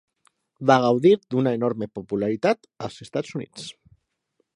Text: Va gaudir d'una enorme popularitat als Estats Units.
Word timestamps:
Va 0.69 0.77
gaudir 0.85 1.11
d'una 1.33 1.53
enorme 1.59 1.89
popularitat 1.99 2.65
als 2.87 2.97
Estats 3.07 3.37
Units. 3.41 3.69